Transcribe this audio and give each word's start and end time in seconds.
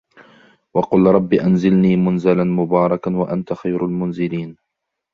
وَقُلْ 0.75 1.05
رَبِّ 1.05 1.33
أَنْزِلْنِي 1.33 1.95
مُنْزَلًا 1.95 2.43
مُبَارَكًا 2.43 3.11
وَأَنْتَ 3.15 3.53
خَيْرُ 3.53 3.85
الْمُنْزِلِينَ 3.85 4.57